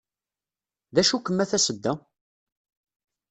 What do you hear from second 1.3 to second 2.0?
a tasedda?